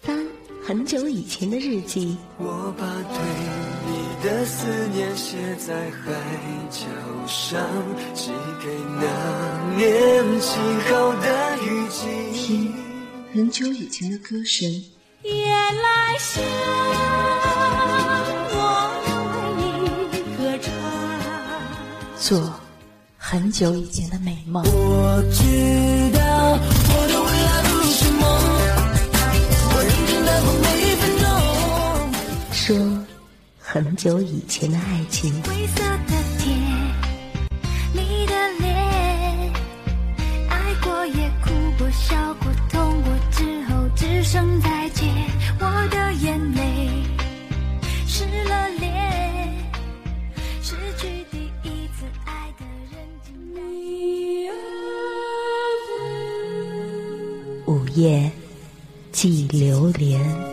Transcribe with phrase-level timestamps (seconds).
[0.00, 0.26] 翻
[0.64, 3.18] 很久以前的日记，我把对
[3.86, 3.92] 你
[4.22, 6.06] 的思念写在海
[6.70, 6.86] 角
[7.26, 7.60] 上，
[8.14, 8.30] 寄
[8.62, 8.68] 给
[9.00, 12.00] 那年轻后的雨季。
[12.32, 12.74] 听
[13.32, 14.68] 很久以前的歌声，
[15.22, 16.42] 夜来香，
[23.30, 25.44] 很久以前的美梦，我知
[26.16, 28.24] 道我的未来不是梦，
[29.68, 31.28] 我认真的过每一分钟。
[32.54, 32.64] 说
[33.58, 35.30] 很久以前的爱情，
[59.50, 60.47] 流连。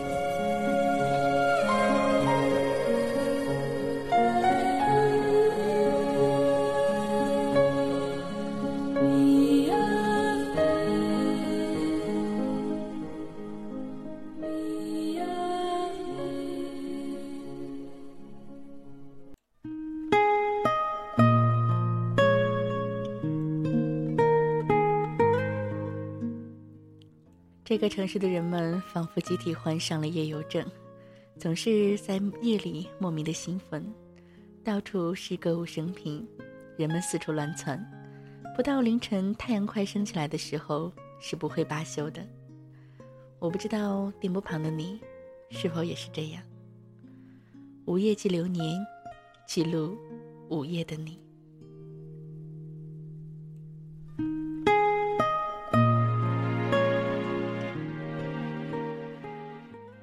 [27.76, 30.66] 这个城市的人们仿佛集体患上了夜游症，
[31.38, 33.86] 总是在夜里莫名的兴奋，
[34.64, 36.26] 到处是歌舞升平，
[36.78, 37.78] 人们四处乱窜，
[38.56, 42.26] 不到凌晨太阳快升起来的时候是不会罢休的。
[43.38, 44.98] 我不知道电波旁的你，
[45.50, 46.42] 是否也是这样？
[47.84, 48.74] 午夜记流年，
[49.46, 49.98] 记录
[50.48, 51.25] 午夜的你。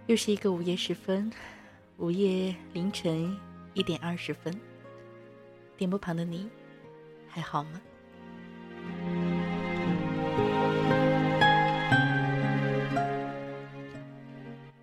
[0.07, 1.31] 又是一个午夜时分，
[1.95, 3.39] 午夜凌晨
[3.73, 4.53] 一点二十分。
[5.77, 6.49] 电波旁的你，
[7.29, 7.81] 还好吗？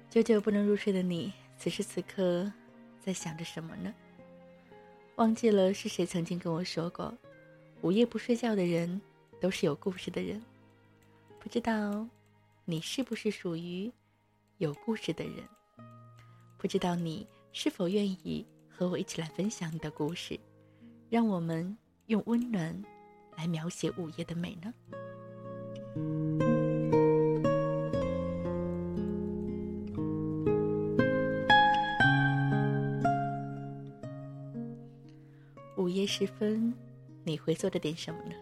[0.08, 2.50] 久久不能入睡的你，此时此刻
[2.98, 3.92] 在想着什么呢？
[5.16, 7.14] 忘记了是谁曾经跟我说过，
[7.82, 8.98] 午夜不睡觉的人
[9.38, 10.40] 都是有故事的人。
[11.38, 12.08] 不知道
[12.64, 13.92] 你是不是属于？
[14.60, 15.36] 有故事的人，
[16.58, 20.38] 不知道你是否愿意和我一起来分享你的故事，
[21.08, 21.74] 让我们
[22.08, 22.84] 用温暖
[23.38, 24.74] 来描写午夜的美呢？
[35.78, 36.74] 午夜时分，
[37.24, 38.34] 你会做着点什么呢？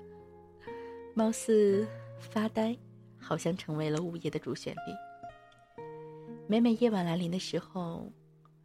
[1.14, 1.86] 貌似
[2.18, 2.76] 发呆，
[3.20, 5.07] 好像成为了午夜的主旋律。
[6.50, 8.10] 每每夜晚来临的时候，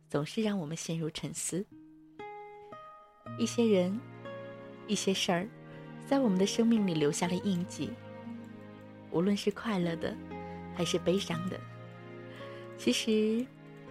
[0.09, 1.65] 总是让我们陷入沉思。
[3.37, 3.99] 一些人，
[4.87, 5.49] 一些事儿，
[6.05, 7.91] 在我们的生命里留下了印记。
[9.11, 10.15] 无论是快乐的，
[10.73, 11.59] 还是悲伤的，
[12.77, 13.45] 其实，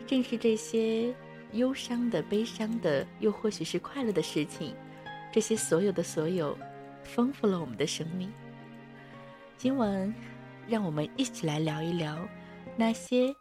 [0.07, 1.15] 正是这些
[1.53, 4.75] 忧伤的、悲伤的，又或许是快乐的事情，
[5.31, 6.57] 这些所有的所有，
[7.05, 8.33] 丰富了我们的生命。
[9.59, 10.15] 今晚，
[10.67, 12.17] 让我们一起来聊一聊
[12.75, 13.37] 那些。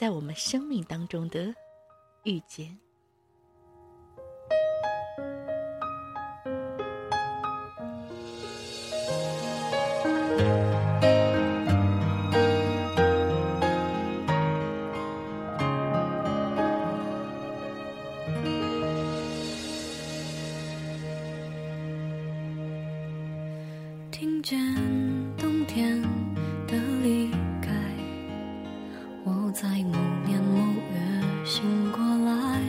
[0.00, 1.54] 在我们生命当中的
[2.24, 2.74] 遇见。
[31.50, 32.62] 醒过来。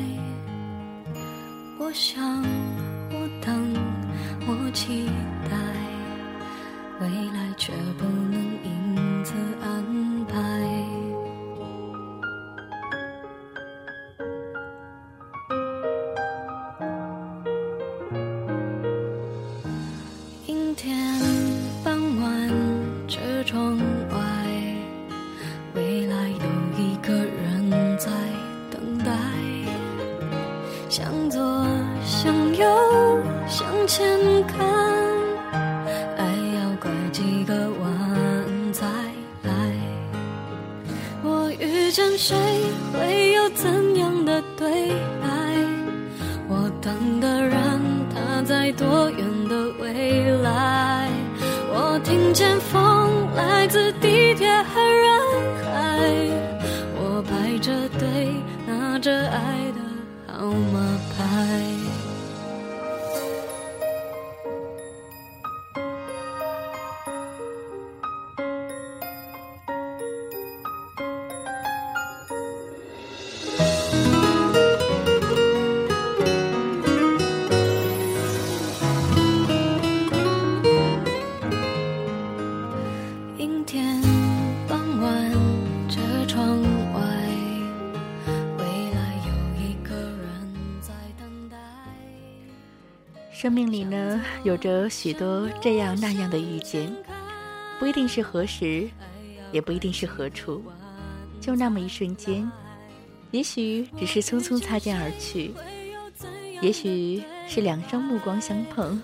[1.78, 2.44] 我想，
[53.72, 54.21] 子地
[94.62, 96.94] 着许多这样那样的遇见，
[97.80, 98.88] 不一定是何时，
[99.52, 100.64] 也不一定是何处，
[101.42, 102.50] 就那么一瞬间，
[103.32, 105.52] 也许只是匆匆擦肩而去，
[106.62, 109.02] 也许是两双目光相碰，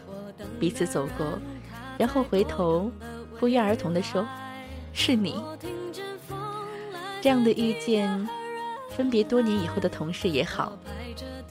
[0.60, 1.40] 彼此走过，
[1.98, 2.92] 然后回头，
[3.40, 4.26] 不约而同地说
[4.94, 5.44] ：“是你。”
[7.20, 8.30] 这样的遇见，
[8.92, 10.78] 分别多年以后的同事也好，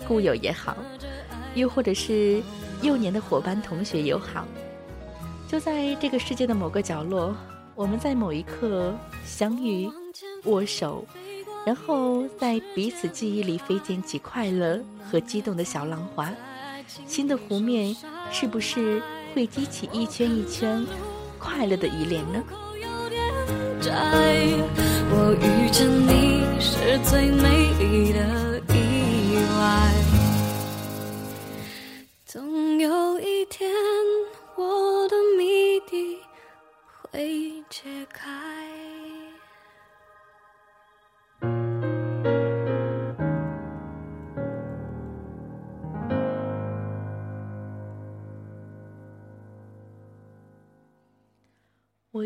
[0.06, 0.76] 故友也好，
[1.56, 2.40] 又或者是。
[2.82, 4.46] 幼年的伙伴、同学友好，
[5.48, 7.34] 就在这个世界的某个角落，
[7.74, 8.94] 我们在某一刻
[9.24, 9.90] 相遇、
[10.44, 11.04] 握手，
[11.64, 14.78] 然后在彼此记忆里飞溅起快乐
[15.10, 16.32] 和激动的小浪花。
[17.06, 17.96] 新的湖面
[18.30, 19.02] 是不是
[19.34, 20.86] 会激起一圈一圈
[21.38, 22.42] 快乐的依恋呢？
[25.08, 28.15] 我遇见你是最美丽的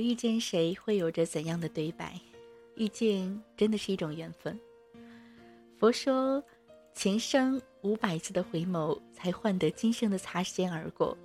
[0.00, 2.18] 遇见谁，会有着怎样的对白？
[2.76, 4.58] 遇见真的是一种缘分。
[5.78, 6.42] 佛说。
[6.92, 11.16] 前生五百次的回眸，才换得今生的擦肩而过。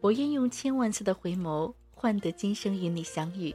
[0.00, 3.52] 我愿用千万次的回眸，换得今生与你相遇。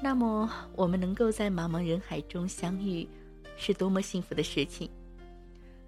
[0.00, 3.06] 那么，我们能够在茫茫人海中相遇，
[3.56, 4.88] 是多么幸福的事情！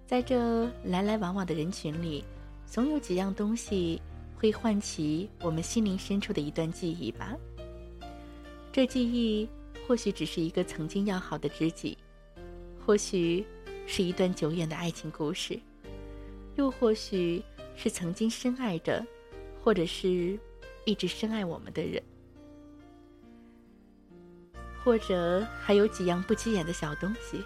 [0.05, 2.23] 在这来来往往的人群里，
[2.67, 3.99] 总有几样东西
[4.37, 7.35] 会唤起我们心灵深处的一段记忆吧。
[8.75, 9.47] 这记忆
[9.87, 11.97] 或许只是一个曾经要好的知己，
[12.85, 13.47] 或许……
[13.87, 15.57] 是一段久远的爱情故事，
[16.55, 17.41] 又或许
[17.77, 19.01] 是曾经深爱着，
[19.63, 20.37] 或者是
[20.83, 22.03] 一直深爱我们的人，
[24.83, 27.41] 或者还有几样不起眼的小东西，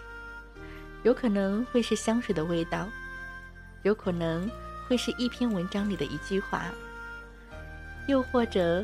[1.04, 2.90] 有可能会是香水的味道，
[3.84, 4.50] 有可能
[4.88, 6.74] 会是一篇文章里的一句话，
[8.08, 8.84] 又或者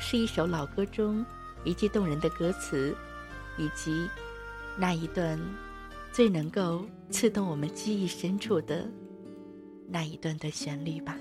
[0.00, 1.24] 是一首老歌中
[1.66, 2.96] 一句动人的歌词，
[3.58, 4.08] 以及
[4.78, 5.38] 那一段。
[6.12, 8.88] 最能够刺动我们记忆深处的
[9.86, 11.14] 那一段的旋律吧。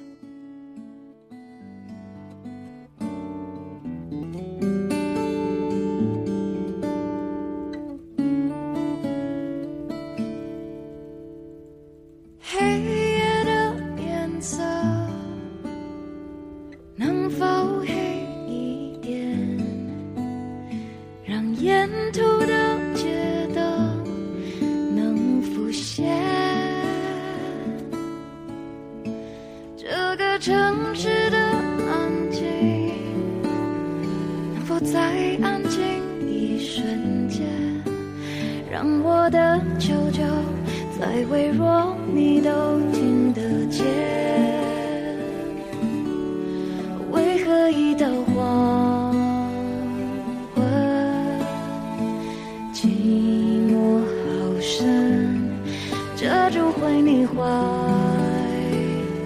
[56.72, 57.36] 回你怀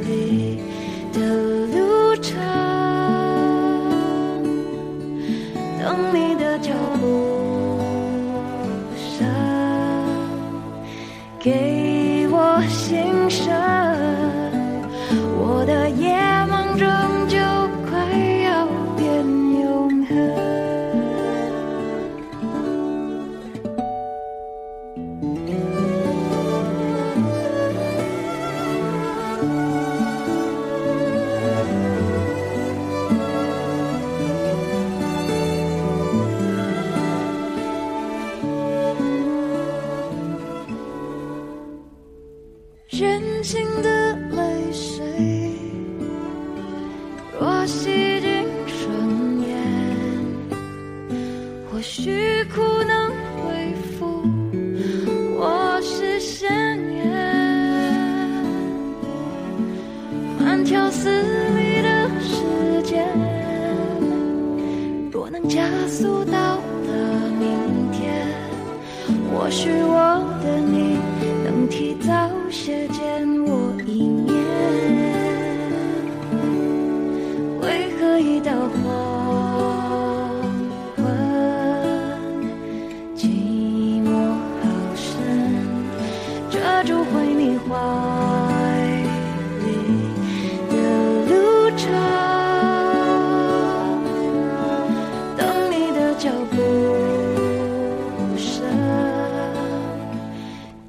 [0.07, 0.59] 里
[1.13, 1.19] 的
[1.67, 2.37] 路程
[5.79, 7.79] 等你的脚步
[8.95, 9.27] 声
[11.39, 13.78] 给我心声。
[47.81, 49.55] 寂静双眼，
[51.71, 54.21] 或许苦能恢复，
[55.37, 57.07] 我是鲜艳。
[60.37, 61.09] 慢条斯
[61.55, 63.07] 理的时间，
[65.09, 66.91] 若能加速到达
[67.39, 67.47] 明
[67.93, 68.27] 天，
[69.31, 70.99] 或许我的你
[71.45, 73.38] 能提早些见。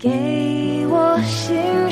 [0.01, 1.90] 给我心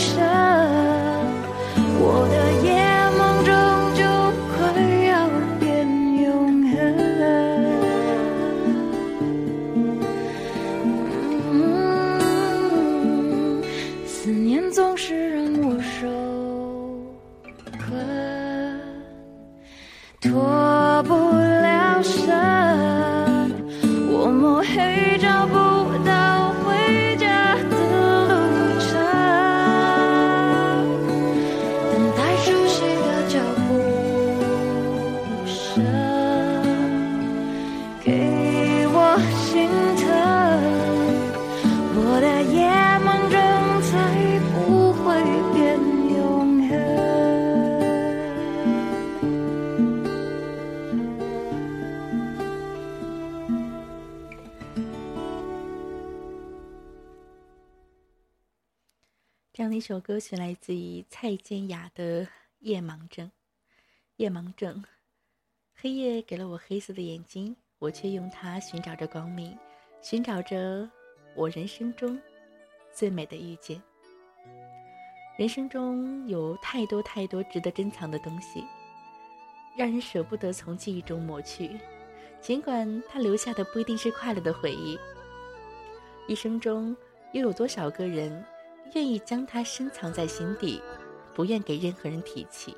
[59.79, 62.25] 这样的一首歌曲来自于蔡健雅的
[62.59, 63.27] 《夜盲症》。
[64.17, 64.85] 夜盲症，
[65.73, 69.57] 黑夜给了我黑色的眼睛，我却用它寻找着光明，
[70.03, 70.91] 寻找着
[71.37, 72.21] 我人生中
[72.93, 73.81] 最美的遇见。
[75.39, 78.65] 人生中有太多太多值得珍藏的东西，
[79.77, 81.79] 让人舍不得从记忆中抹去，
[82.41, 84.99] 尽管它留下的不一定是快乐的回忆。
[86.27, 86.97] 一生中
[87.33, 88.45] 又有多少个人？
[88.95, 90.81] 愿意将它深藏在心底，
[91.35, 92.75] 不愿给任何人提起，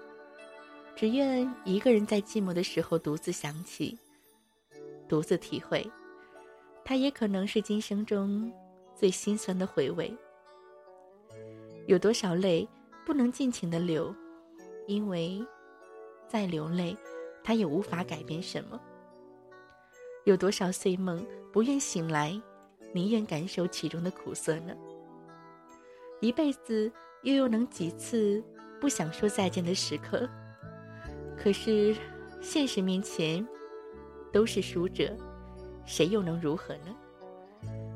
[0.97, 3.99] 只愿一个人在寂寞的时候独自想起，
[5.09, 5.89] 独自体会。
[6.85, 8.53] 它也可能是今生中
[8.97, 10.13] 最心酸的回味。
[11.87, 12.69] 有多少泪
[13.07, 14.15] 不能尽情的流，
[14.87, 15.45] 因为
[16.29, 16.97] 再流泪，
[17.45, 18.81] 它也无法改变什么。
[20.25, 22.41] 有多少碎梦不愿醒来，
[22.93, 24.75] 宁愿感受其中的苦涩呢？
[26.21, 28.43] 一辈子又又能几次
[28.79, 30.29] 不想说再见的时刻？
[31.37, 31.97] 可是
[32.43, 33.47] 现实面前
[34.31, 35.17] 都是输者，
[35.87, 36.95] 谁又能如何呢？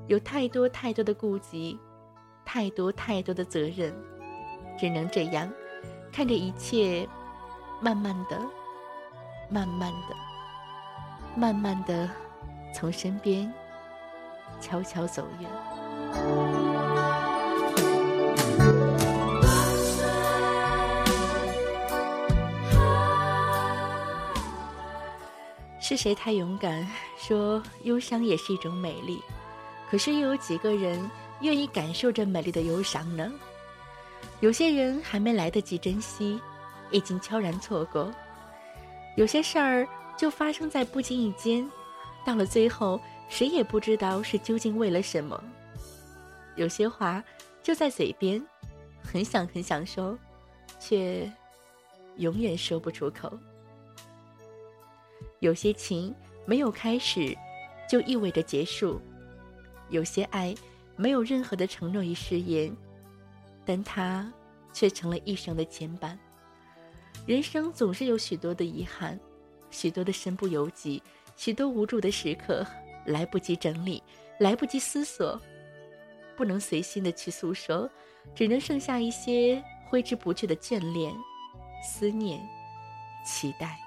[0.06, 1.78] 有太多太多的顾忌，
[2.46, 3.94] 太多太多的责任，
[4.78, 5.50] 只能这样
[6.10, 7.06] 看着一切
[7.80, 8.40] 慢慢的、
[9.50, 10.16] 慢慢的、
[11.36, 12.10] 慢慢的
[12.74, 13.52] 从身边
[14.60, 16.63] 悄悄走远。
[25.86, 29.20] 是谁太勇敢，说忧伤也是一种美丽？
[29.90, 31.10] 可是又有几个人
[31.42, 33.30] 愿意感受这美丽的忧伤呢？
[34.40, 36.40] 有些人还没来得及珍惜，
[36.90, 38.10] 已经悄然错过；
[39.18, 39.86] 有些事儿
[40.16, 41.70] 就发生在不经意间，
[42.24, 42.98] 到了最后，
[43.28, 45.38] 谁也不知道是究竟为了什么。
[46.56, 47.22] 有些话
[47.62, 48.42] 就在嘴边，
[49.02, 50.18] 很想很想说，
[50.80, 51.30] 却
[52.16, 53.30] 永远说不出口。
[55.44, 56.14] 有些情
[56.46, 57.36] 没有开始，
[57.86, 58.98] 就意味着结束；
[59.90, 60.54] 有些爱
[60.96, 62.74] 没有任何的承诺与誓言，
[63.62, 64.32] 但它
[64.72, 66.16] 却成了一生的牵绊。
[67.26, 69.20] 人生总是有许多的遗憾，
[69.70, 71.02] 许多的身不由己，
[71.36, 72.66] 许多无助的时刻，
[73.04, 74.02] 来不及整理，
[74.40, 75.38] 来不及思索，
[76.38, 77.86] 不能随心的去诉说，
[78.34, 81.14] 只能剩下一些挥之不去的眷恋、
[81.82, 82.40] 思念、
[83.26, 83.83] 期待。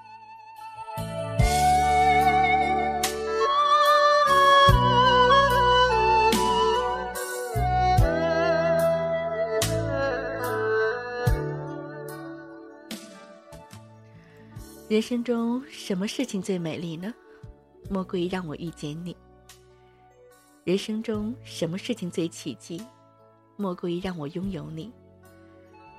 [14.88, 17.12] 人生中什么事情最美丽呢？
[17.90, 19.14] 莫过于让我遇见你。
[20.64, 22.80] 人生中什么事情最奇迹？
[23.56, 24.90] 莫过于让我拥有你。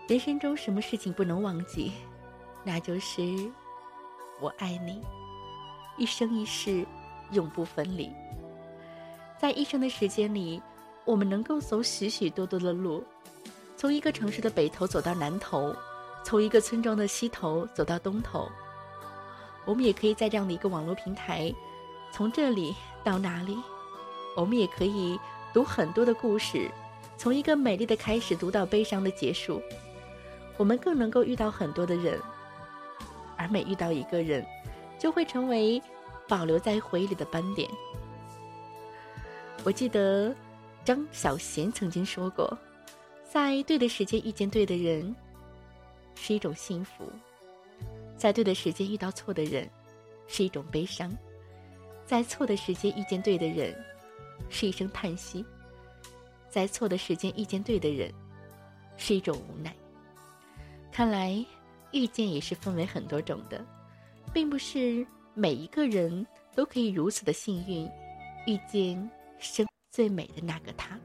[0.07, 1.91] 人生中什么事情不能忘记？
[2.63, 3.21] 那就是
[4.41, 4.99] 我爱你，
[5.95, 6.83] 一生一世
[7.31, 8.09] 永不分离。
[9.39, 10.59] 在一生的时间里，
[11.05, 13.03] 我们能够走许许多多的路，
[13.77, 15.75] 从一个城市的北头走到南头，
[16.23, 18.49] 从一个村庄的西头走到东头。
[19.65, 21.53] 我们也可以在这样的一个网络平台，
[22.11, 23.57] 从这里到哪里？
[24.35, 25.19] 我们也可以
[25.53, 26.69] 读很多的故事，
[27.17, 29.61] 从一个美丽的开始读到悲伤的结束。
[30.57, 32.19] 我们更能够遇到很多的人，
[33.37, 34.45] 而每遇到一个人，
[34.97, 35.81] 就会成为
[36.27, 37.69] 保留在回忆里的斑点。
[39.63, 40.33] 我记得
[40.85, 42.57] 张小娴曾经说过，
[43.29, 45.15] 在对的时间遇见对的人，
[46.15, 47.05] 是一种幸福；
[48.19, 49.67] 在对的时间遇到错的人，
[50.27, 51.09] 是一种悲伤；
[52.05, 53.73] 在错的时间遇见对的人，
[54.49, 55.41] 是一声叹息；
[56.49, 58.13] 在错的时间遇见对的人，
[58.97, 59.73] 是一种无奈。
[60.91, 61.33] 看来，
[61.93, 63.65] 遇见也是分为很多种的，
[64.33, 67.89] 并不是每一个人都可以如此的幸运，
[68.45, 69.09] 遇见。
[69.41, 70.99] 生最美的那个他。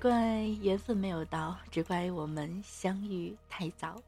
[0.00, 0.14] 怪
[0.62, 4.00] 缘分没有到，只怪我们相遇太早。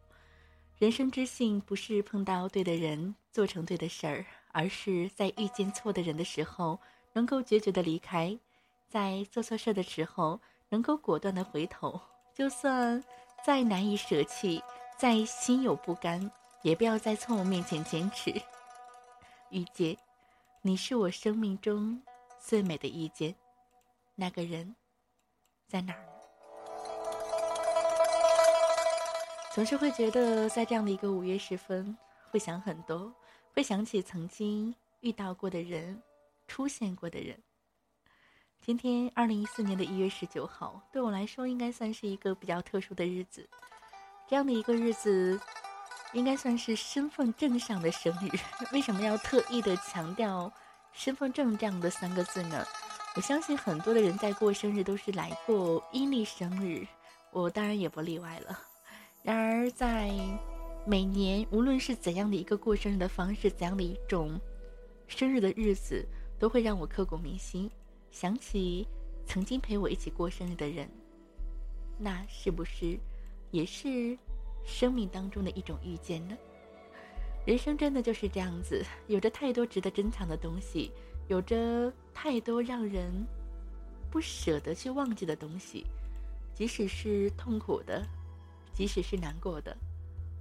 [0.79, 6.81] 人生之幸不是碰到对的人，做成对的事儿，而是在遇见错的人的时候，
[7.13, 8.39] 能够决绝的离开；
[8.89, 12.01] 在做错事的时候，能够果断的回头。
[12.33, 13.05] 就算
[13.45, 14.63] 再难以舍弃，
[14.97, 16.31] 再心有不甘，
[16.63, 18.33] 也不要在错误面前坚持。
[19.51, 19.95] 遇见，
[20.63, 22.01] 你是我生命中
[22.41, 23.35] 最美的遇见。
[24.15, 24.75] 那个人。
[25.73, 26.13] 在哪儿呢？
[29.55, 31.97] 总是会觉得，在这样的一个午夜时分，
[32.31, 33.11] 会想很多，
[33.55, 36.03] 会想起曾经遇到过的人，
[36.47, 37.43] 出现过的人。
[38.61, 43.49] 今天，二零一四年的一月十九号，对我来说应该算是一个比较特殊的日子。
[44.29, 45.41] 这样的一个日子，
[46.13, 48.29] 应该算是身份证上的生日。
[48.75, 50.53] 为什么要特意的强调
[50.93, 52.63] “身份证”这样的三个字呢？
[53.15, 56.87] 我相信很多的人在过生日都是来过阴历生日，
[57.31, 58.59] 我当然也不例外了。
[59.23, 60.11] 然而，在
[60.87, 64.41] 每年无论是怎样的一个过生日的方式，怎样的一种
[65.09, 66.03] 生日的日子，
[66.39, 67.71] 都会让我刻骨铭心，
[68.11, 68.89] 想起
[69.27, 70.89] 曾经陪我一起过生日的人，
[71.99, 72.99] 那是不是
[73.51, 74.17] 也是
[74.65, 76.37] 生命当中的一种遇见呢？
[77.45, 80.91] 人生真的就是这样子，有着太多值得珍藏的东西。
[81.29, 83.11] 有着太多让人
[84.11, 85.87] 不舍得去忘记的东西，
[86.55, 88.05] 即使是痛苦的，
[88.75, 89.77] 即使是难过的，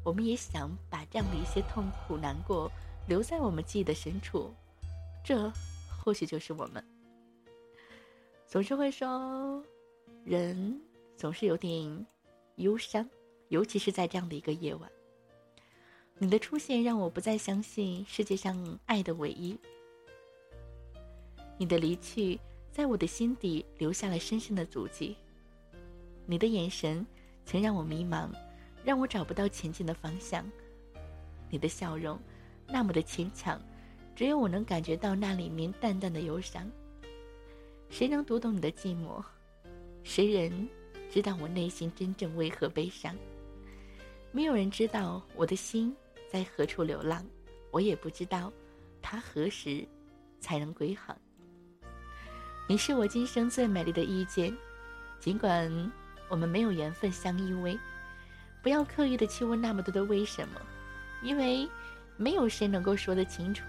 [0.04, 2.70] 我们也想把这样的一些痛苦、难过
[3.08, 4.54] 留在我们记忆的深处。
[5.24, 5.52] 这
[6.04, 6.84] 或许就是我们。
[8.48, 9.64] 总是会说，
[10.26, 10.82] 人
[11.16, 12.06] 总是有点
[12.56, 13.08] 忧伤，
[13.48, 14.92] 尤其是在这样的一个夜晚。
[16.18, 19.58] 你的出现让我不再相信世界上爱的唯一。
[21.62, 22.40] 你的离去，
[22.72, 25.16] 在我的心底留下了深深的足迹。
[26.26, 27.06] 你的眼神，
[27.46, 28.32] 曾让我迷茫，
[28.84, 30.44] 让我找不到前进的方向。
[31.52, 32.20] 你的笑容，
[32.68, 33.62] 那么的坚强，
[34.16, 36.68] 只有我能感觉到那里面淡淡的忧伤。
[37.92, 39.24] 谁能读懂你的寂寞？
[40.02, 40.68] 谁人
[41.12, 43.16] 知道我内心真正为何悲伤？
[44.32, 45.96] 没有人知道我的心
[46.28, 47.24] 在何处流浪，
[47.70, 48.52] 我也不知道，
[49.00, 49.88] 它何时
[50.40, 51.16] 才能归航。
[52.72, 54.58] 你是我今生最美丽的遇见，
[55.20, 55.92] 尽管
[56.30, 57.78] 我们没有缘分相依偎，
[58.64, 60.62] 不要刻意的去问那么多的为什么，
[61.22, 61.70] 因为
[62.16, 63.66] 没有谁能够说得清楚。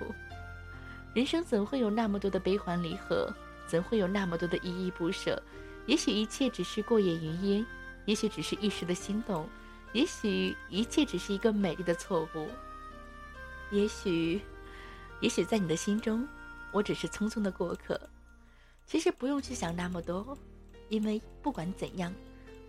[1.14, 3.28] 人生怎会有那么多的悲欢离合，
[3.66, 5.42] 怎会有那么多的依依不舍？
[5.86, 7.66] 也许一切只是过眼云烟，
[8.04, 9.48] 也许只是一时的心动，
[9.94, 12.48] 也许一切只是一个美丽的错误，
[13.72, 14.40] 也许，
[15.18, 16.24] 也许在你的心中，
[16.70, 18.00] 我只是匆匆的过客。
[18.92, 20.36] 其实不用去想那么多，
[20.90, 22.12] 因为不管怎样，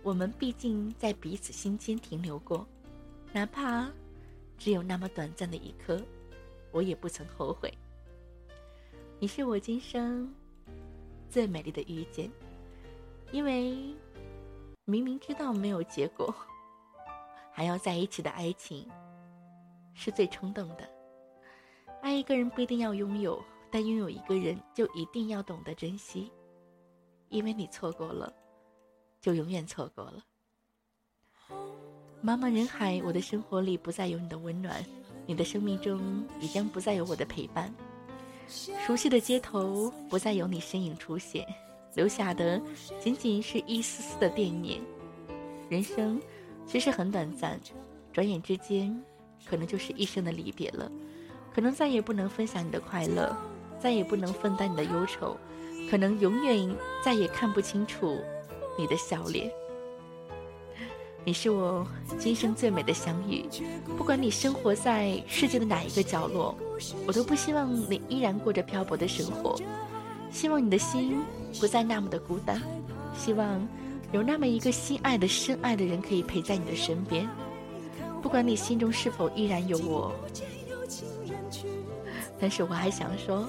[0.02, 2.66] 我们毕竟在彼此心间停留过，
[3.30, 3.90] 哪怕
[4.56, 6.00] 只有那么短暂的一刻，
[6.72, 7.70] 我也不曾后悔。
[9.18, 10.34] 你是我今生
[11.28, 12.30] 最美丽的遇见，
[13.30, 13.94] 因为
[14.86, 16.34] 明明知道没有结果，
[17.52, 18.90] 还要在一起的爱情
[19.92, 20.88] 是最冲动的。
[22.00, 23.44] 爱一个人不一定要拥有。
[23.74, 26.30] 但拥有一个人，就一定要懂得珍惜，
[27.28, 28.32] 因为你错过了，
[29.20, 30.24] 就永远错过了。
[32.22, 34.80] 茫茫人海，我的生活里不再有你的温暖，
[35.26, 37.74] 你的生命中已将不再有我的陪伴。
[38.46, 41.44] 熟悉的街头不再有你身影出现，
[41.96, 42.62] 留下的
[43.00, 44.80] 仅仅是一丝丝的惦念。
[45.68, 46.22] 人生
[46.64, 47.60] 其实很短暂，
[48.12, 48.96] 转眼之间，
[49.44, 50.88] 可能就是一生的离别了，
[51.52, 53.36] 可能再也不能分享你的快乐。
[53.84, 55.36] 再也不能分担你的忧愁，
[55.90, 58.18] 可能永远再也看不清楚
[58.78, 59.52] 你的笑脸。
[61.22, 61.86] 你是我
[62.18, 63.44] 今生最美的相遇，
[63.98, 66.56] 不管你生活在世界的哪一个角落，
[67.06, 69.54] 我都不希望你依然过着漂泊的生活。
[70.30, 71.22] 希望你的心
[71.60, 72.62] 不再那么的孤单，
[73.14, 73.68] 希望
[74.12, 77.28] 有那么一个心爱的、深爱的人可以陪在你的身边。
[78.22, 80.10] 不管你心中是否依然有我，
[82.40, 83.46] 但是我还想说。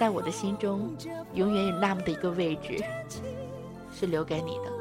[0.00, 0.96] 在我的心中，
[1.34, 2.82] 永远有那么的一个位置，
[3.94, 4.79] 是留给你的。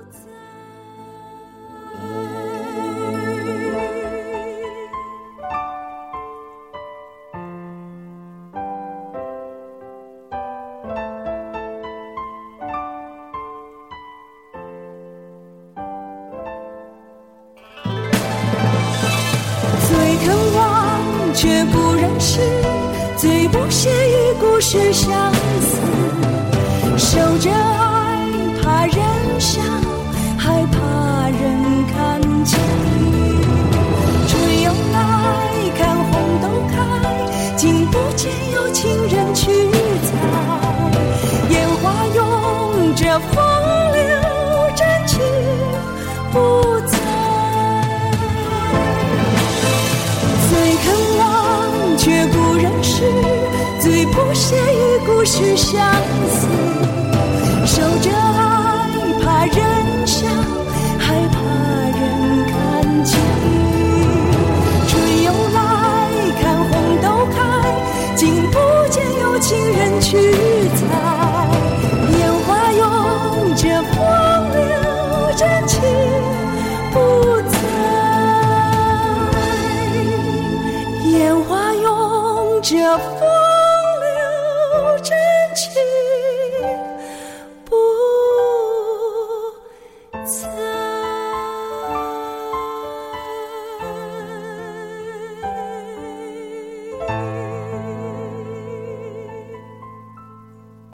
[24.72, 25.29] 只想。
[55.32, 55.80] 去相
[56.28, 56.48] 思
[57.64, 58.29] 守着